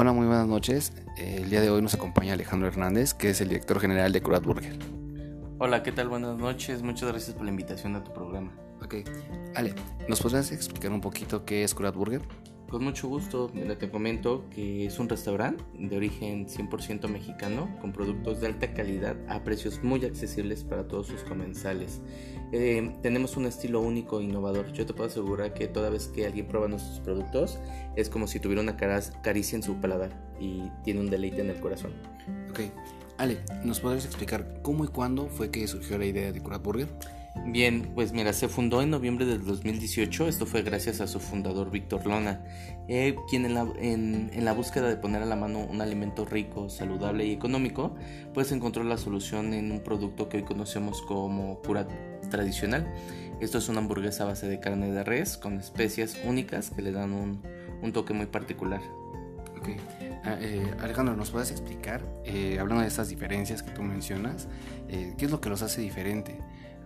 Hola, 0.00 0.12
muy 0.12 0.28
buenas 0.28 0.46
noches. 0.46 0.92
El 1.16 1.50
día 1.50 1.60
de 1.60 1.70
hoy 1.70 1.82
nos 1.82 1.92
acompaña 1.92 2.34
Alejandro 2.34 2.68
Hernández, 2.68 3.14
que 3.14 3.30
es 3.30 3.40
el 3.40 3.48
director 3.48 3.80
general 3.80 4.12
de 4.12 4.22
Curat 4.22 4.44
Burger. 4.44 4.78
Hola, 5.58 5.82
¿qué 5.82 5.90
tal? 5.90 6.08
Buenas 6.08 6.38
noches. 6.38 6.84
Muchas 6.84 7.08
gracias 7.08 7.34
por 7.34 7.44
la 7.44 7.50
invitación 7.50 7.96
a 7.96 8.04
tu 8.04 8.12
programa. 8.12 8.52
Ok. 8.80 8.94
Ale, 9.56 9.74
¿nos 10.08 10.22
podrías 10.22 10.52
explicar 10.52 10.92
un 10.92 11.00
poquito 11.00 11.44
qué 11.44 11.64
es 11.64 11.74
Curat 11.74 11.96
Burger? 11.96 12.22
Con 12.70 12.84
mucho 12.84 13.08
gusto, 13.08 13.50
mira, 13.54 13.78
te 13.78 13.88
comento 13.88 14.44
que 14.50 14.84
es 14.84 14.98
un 14.98 15.08
restaurante 15.08 15.64
de 15.78 15.96
origen 15.96 16.46
100% 16.46 17.08
mexicano 17.08 17.74
con 17.80 17.92
productos 17.92 18.42
de 18.42 18.48
alta 18.48 18.74
calidad 18.74 19.16
a 19.26 19.42
precios 19.42 19.82
muy 19.82 20.04
accesibles 20.04 20.64
para 20.64 20.86
todos 20.86 21.06
sus 21.06 21.22
comensales. 21.22 22.02
Eh, 22.52 22.94
tenemos 23.00 23.38
un 23.38 23.46
estilo 23.46 23.80
único 23.80 24.20
e 24.20 24.24
innovador. 24.24 24.70
Yo 24.74 24.84
te 24.84 24.92
puedo 24.92 25.08
asegurar 25.08 25.54
que 25.54 25.66
toda 25.66 25.88
vez 25.88 26.08
que 26.08 26.26
alguien 26.26 26.46
prueba 26.46 26.68
nuestros 26.68 27.00
productos 27.00 27.58
es 27.96 28.10
como 28.10 28.26
si 28.26 28.38
tuviera 28.38 28.60
una 28.60 28.76
caricia 28.76 29.56
en 29.56 29.62
su 29.62 29.80
paladar 29.80 30.10
y 30.38 30.70
tiene 30.84 31.00
un 31.00 31.08
deleite 31.08 31.40
en 31.40 31.48
el 31.48 31.60
corazón. 31.60 31.92
Ok. 32.50 32.60
Ale, 33.16 33.38
¿nos 33.64 33.80
podrías 33.80 34.04
explicar 34.04 34.60
cómo 34.62 34.84
y 34.84 34.88
cuándo 34.88 35.28
fue 35.28 35.50
que 35.50 35.66
surgió 35.66 35.96
la 35.96 36.04
idea 36.04 36.32
de 36.32 36.40
Curat 36.42 36.62
Burger? 36.62 36.88
Bien, 37.46 37.92
pues 37.94 38.12
mira, 38.12 38.32
se 38.32 38.48
fundó 38.48 38.82
en 38.82 38.90
noviembre 38.90 39.24
del 39.24 39.44
2018, 39.44 40.28
esto 40.28 40.44
fue 40.44 40.62
gracias 40.62 41.00
a 41.00 41.06
su 41.06 41.18
fundador 41.18 41.70
Víctor 41.70 42.06
Lona, 42.06 42.44
eh, 42.88 43.16
quien 43.28 43.46
en 43.46 44.44
la, 44.44 44.52
búsqueda 44.52 44.88
de 44.88 44.96
poner 44.96 45.22
a 45.22 45.26
la 45.26 45.34
mano 45.34 45.60
un 45.60 45.80
alimento 45.80 46.26
rico, 46.26 46.68
saludable 46.68 47.24
y 47.26 47.32
económico, 47.32 47.94
pues 48.34 48.52
encontró 48.52 48.84
la 48.84 48.98
solución 48.98 49.54
en 49.54 49.72
un 49.72 49.80
producto 49.80 50.28
que 50.28 50.38
hoy 50.38 50.42
conocemos 50.42 51.00
como 51.02 51.60
cura 51.62 51.88
tradicional. 52.30 52.86
Esto 53.40 53.58
es 53.58 53.68
una 53.68 53.78
hamburguesa 53.78 54.24
a 54.24 54.26
base 54.26 54.46
de 54.46 54.60
carne 54.60 54.90
de 54.90 55.02
res 55.02 55.38
con 55.38 55.58
especias 55.58 56.18
únicas 56.24 56.70
que 56.70 56.82
le 56.82 56.92
dan 56.92 57.12
un, 57.12 57.92
toque 57.92 58.12
muy 58.12 58.26
particular. 58.26 58.82
Ok. 59.56 59.70
Ah, 60.24 60.36
eh, 60.40 60.74
Alejandro, 60.80 61.16
¿nos 61.16 61.30
puedes 61.30 61.50
explicar, 61.50 62.02
eh, 62.24 62.58
hablando 62.60 62.82
de 62.82 62.88
estas 62.88 63.08
diferencias 63.08 63.62
que 63.62 63.70
tú 63.70 63.82
mencionas, 63.82 64.48
qué 64.88 65.24
es 65.24 65.30
lo 65.30 65.40
que 65.40 65.48
los 65.48 65.62
hace 65.62 65.80
diferente? 65.80 66.38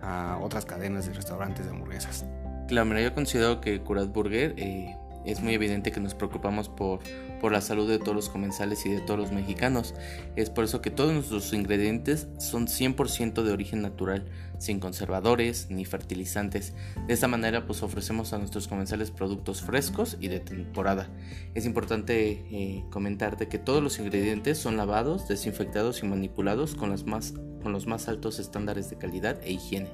A 0.03 0.37
otras 0.41 0.65
cadenas 0.65 1.05
de 1.07 1.13
restaurantes 1.13 1.65
de 1.65 1.71
hamburguesas. 1.71 2.25
Claro, 2.67 2.99
yo 2.99 3.13
considero 3.13 3.61
que 3.61 3.81
Curat 3.81 4.11
Burger 4.11 4.53
eh, 4.57 4.97
es 5.25 5.41
muy 5.41 5.53
evidente 5.53 5.91
que 5.91 5.99
nos 5.99 6.15
preocupamos 6.15 6.69
por, 6.69 6.99
por 7.39 7.51
la 7.51 7.61
salud 7.61 7.89
de 7.89 7.99
todos 7.99 8.15
los 8.15 8.29
comensales 8.29 8.85
y 8.85 8.89
de 8.89 9.01
todos 9.01 9.19
los 9.19 9.31
mexicanos. 9.31 9.93
Es 10.35 10.49
por 10.49 10.63
eso 10.63 10.81
que 10.81 10.91
todos 10.91 11.13
nuestros 11.13 11.53
ingredientes 11.53 12.27
son 12.37 12.67
100% 12.67 13.43
de 13.43 13.51
origen 13.51 13.81
natural, 13.81 14.25
sin 14.57 14.79
conservadores 14.79 15.67
ni 15.69 15.85
fertilizantes. 15.85 16.73
De 17.07 17.13
esta 17.13 17.27
manera 17.27 17.65
pues 17.65 17.83
ofrecemos 17.83 18.33
a 18.33 18.37
nuestros 18.37 18.67
comensales 18.67 19.11
productos 19.11 19.61
frescos 19.61 20.17
y 20.19 20.27
de 20.27 20.39
temporada. 20.39 21.09
Es 21.53 21.65
importante 21.65 22.45
eh, 22.51 22.83
comentarte 22.89 23.47
que 23.47 23.59
todos 23.59 23.83
los 23.83 23.99
ingredientes 23.99 24.57
son 24.57 24.77
lavados, 24.77 25.27
desinfectados 25.27 26.03
y 26.03 26.07
manipulados 26.07 26.75
con, 26.75 26.89
las 26.89 27.05
más, 27.05 27.33
con 27.61 27.71
los 27.71 27.87
más 27.87 28.07
altos 28.07 28.39
estándares 28.39 28.89
de 28.89 28.97
calidad 28.97 29.39
e 29.43 29.51
higiene. 29.53 29.89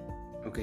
Ok, 0.46 0.60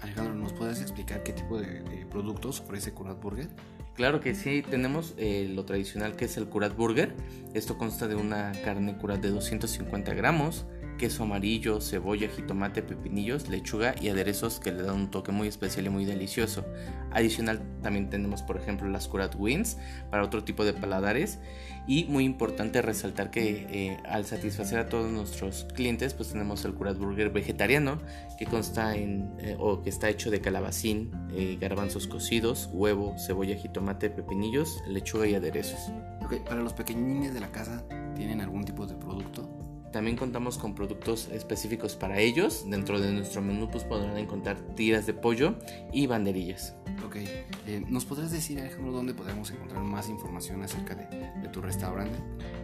Alejandro, 0.00 0.34
¿nos 0.34 0.52
puedes 0.52 0.80
explicar 0.80 1.22
qué 1.22 1.32
tipo 1.32 1.58
de, 1.58 2.06
productos 2.10 2.60
ofrece 2.60 2.92
Curat 2.92 3.20
Burger? 3.20 3.48
Claro 3.94 4.20
que 4.20 4.34
sí, 4.34 4.62
tenemos 4.62 5.14
eh, 5.16 5.50
lo 5.54 5.64
tradicional 5.64 6.16
que 6.16 6.26
es 6.26 6.36
el 6.36 6.48
Curat 6.48 6.76
Burger. 6.76 7.14
Esto 7.54 7.78
consta 7.78 8.08
de 8.08 8.14
una 8.14 8.52
carne 8.64 8.96
curat 8.98 9.20
de 9.20 9.30
250 9.30 10.12
gramos, 10.14 10.66
queso 10.96 11.24
amarillo, 11.24 11.80
cebolla, 11.80 12.28
jitomate, 12.28 12.82
pepinillos, 12.82 13.48
lechuga 13.48 13.94
y 14.00 14.08
aderezos 14.08 14.60
que 14.60 14.72
le 14.72 14.82
dan 14.82 14.96
un 14.96 15.10
toque 15.10 15.32
muy 15.32 15.48
especial 15.48 15.86
y 15.86 15.90
muy 15.90 16.04
delicioso. 16.04 16.64
Adicional 17.12 17.62
también 17.82 18.10
tenemos 18.10 18.42
por 18.42 18.56
ejemplo 18.56 18.88
las 18.88 19.08
Curat 19.08 19.34
Wings 19.36 19.78
para 20.10 20.22
otro 20.22 20.44
tipo 20.44 20.64
de 20.64 20.72
paladares 20.72 21.38
y 21.86 22.04
muy 22.04 22.24
importante 22.24 22.82
resaltar 22.82 23.30
que 23.30 23.66
eh, 23.70 23.98
al 24.08 24.24
satisfacer 24.24 24.78
a 24.78 24.88
todos 24.88 25.10
nuestros 25.10 25.66
clientes 25.74 26.14
pues 26.14 26.30
tenemos 26.30 26.64
el 26.64 26.74
Curat 26.74 26.98
Burger 26.98 27.30
vegetariano 27.30 27.98
que 28.38 28.46
consta 28.46 28.96
en 28.96 29.32
eh, 29.38 29.56
o 29.58 29.82
que 29.82 29.90
está 29.90 30.08
hecho 30.08 30.30
de 30.30 30.40
calabacín, 30.40 31.10
eh, 31.32 31.56
garbanzos 31.60 32.06
cocidos, 32.06 32.68
huevo, 32.72 33.16
cebolla, 33.18 33.56
jitomate, 33.56 34.10
pepinillos, 34.10 34.82
lechuga 34.88 35.26
y 35.26 35.34
aderezos. 35.34 35.92
Okay, 36.24 36.40
para 36.40 36.60
los 36.60 36.72
pequeñines 36.72 37.34
de 37.34 37.40
la 37.40 37.52
casa 37.52 37.84
tienen 38.16 38.40
algún 38.40 38.64
tipo 38.64 38.86
de 38.86 38.94
producto 38.94 39.75
también 39.92 40.16
contamos 40.16 40.56
con 40.58 40.74
productos 40.74 41.28
específicos 41.32 41.94
para 41.96 42.18
ellos. 42.18 42.68
Dentro 42.68 43.00
de 43.00 43.12
nuestro 43.12 43.40
menú 43.42 43.68
pues, 43.70 43.84
podrán 43.84 44.18
encontrar 44.18 44.58
tiras 44.74 45.06
de 45.06 45.14
pollo 45.14 45.54
y 45.92 46.06
banderillas. 46.06 46.74
Ok, 47.04 47.16
eh, 47.16 47.84
¿nos 47.88 48.04
podrás 48.04 48.30
decir, 48.30 48.60
Alejandro, 48.60 48.92
dónde 48.92 49.14
podemos 49.14 49.50
encontrar 49.50 49.82
más 49.82 50.08
información 50.08 50.62
acerca 50.62 50.94
de, 50.94 51.48
tu 51.48 51.60
restaurante? 51.60 52.16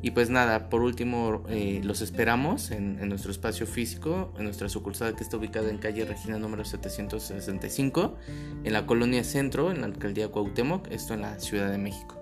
Y 0.00 0.12
pues 0.12 0.30
nada, 0.30 0.68
por 0.68 0.82
último, 0.82 1.42
eh, 1.48 1.80
los 1.82 2.02
esperamos 2.02 2.70
en, 2.70 3.00
en, 3.00 3.08
nuestro 3.08 3.32
espacio 3.32 3.66
físico, 3.66 4.32
en 4.38 4.44
nuestra 4.44 4.68
sucursal 4.68 5.16
que 5.16 5.24
está 5.24 5.38
ubicada 5.38 5.70
en 5.70 5.78
calle 5.78 6.04
Regina 6.04 6.38
número 6.38 6.64
765, 6.64 8.14
en 8.62 8.72
la 8.72 8.86
colonia 8.86 9.24
Centro, 9.24 9.72
en 9.72 9.80
la 9.80 9.86
alcaldía 9.86 10.28
Cuauhtémoc, 10.28 10.86
esto 10.92 11.14
en 11.14 11.22
la 11.22 11.40
Ciudad 11.40 11.72
de 11.72 11.78
México. 11.78 12.14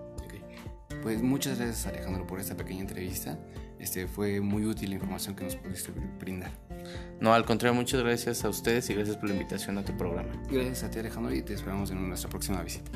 Pues 1.02 1.22
muchas 1.22 1.58
gracias 1.58 1.86
Alejandro 1.86 2.26
por 2.26 2.40
esta 2.40 2.56
pequeña 2.56 2.80
entrevista. 2.80 3.38
Este, 3.78 4.06
fue 4.06 4.40
muy 4.40 4.64
útil 4.64 4.90
la 4.90 4.96
información 4.96 5.36
que 5.36 5.44
nos 5.44 5.56
pudiste 5.56 5.92
brindar. 6.18 6.52
No, 7.20 7.32
al 7.34 7.44
contrario, 7.44 7.74
muchas 7.74 8.02
gracias 8.02 8.44
a 8.44 8.48
ustedes 8.48 8.88
y 8.90 8.94
gracias 8.94 9.16
por 9.16 9.28
la 9.28 9.34
invitación 9.34 9.78
a 9.78 9.84
tu 9.84 9.96
programa. 9.96 10.30
Gracias 10.50 10.84
a 10.84 10.90
ti 10.90 10.98
Alejandro 10.98 11.34
y 11.34 11.42
te 11.42 11.54
esperamos 11.54 11.90
en 11.90 12.08
nuestra 12.08 12.30
próxima 12.30 12.62
visita. 12.62 12.90